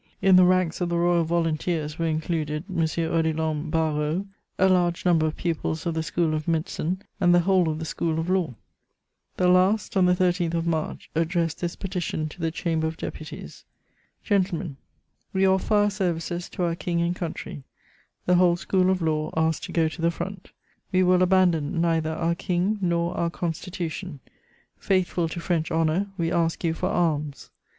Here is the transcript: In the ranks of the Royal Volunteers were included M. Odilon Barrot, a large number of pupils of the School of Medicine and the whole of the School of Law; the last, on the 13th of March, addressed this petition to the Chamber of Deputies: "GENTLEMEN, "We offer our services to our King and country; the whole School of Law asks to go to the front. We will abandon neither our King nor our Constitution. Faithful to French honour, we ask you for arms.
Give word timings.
In 0.19 0.35
the 0.35 0.45
ranks 0.45 0.81
of 0.81 0.89
the 0.89 0.97
Royal 0.97 1.23
Volunteers 1.23 1.99
were 1.99 2.07
included 2.07 2.63
M. 2.67 2.75
Odilon 2.81 3.69
Barrot, 3.69 4.25
a 4.57 4.67
large 4.67 5.05
number 5.05 5.27
of 5.27 5.37
pupils 5.37 5.85
of 5.85 5.93
the 5.93 6.01
School 6.01 6.33
of 6.33 6.47
Medicine 6.47 7.03
and 7.19 7.35
the 7.35 7.41
whole 7.41 7.69
of 7.69 7.77
the 7.77 7.85
School 7.85 8.17
of 8.17 8.27
Law; 8.27 8.55
the 9.37 9.47
last, 9.47 9.95
on 9.95 10.07
the 10.07 10.15
13th 10.15 10.55
of 10.55 10.65
March, 10.65 11.11
addressed 11.13 11.61
this 11.61 11.75
petition 11.75 12.27
to 12.29 12.41
the 12.41 12.49
Chamber 12.49 12.87
of 12.87 12.97
Deputies: 12.97 13.63
"GENTLEMEN, 14.23 14.77
"We 15.33 15.45
offer 15.45 15.75
our 15.75 15.91
services 15.91 16.49
to 16.49 16.63
our 16.63 16.73
King 16.73 16.99
and 16.99 17.15
country; 17.15 17.61
the 18.25 18.37
whole 18.37 18.55
School 18.57 18.89
of 18.89 19.03
Law 19.03 19.29
asks 19.37 19.63
to 19.67 19.71
go 19.71 19.87
to 19.87 20.01
the 20.01 20.09
front. 20.09 20.49
We 20.91 21.03
will 21.03 21.21
abandon 21.21 21.79
neither 21.79 22.09
our 22.13 22.33
King 22.33 22.79
nor 22.81 23.15
our 23.15 23.29
Constitution. 23.29 24.19
Faithful 24.79 25.29
to 25.29 25.39
French 25.39 25.69
honour, 25.71 26.07
we 26.17 26.31
ask 26.31 26.63
you 26.63 26.73
for 26.73 26.89
arms. 26.89 27.51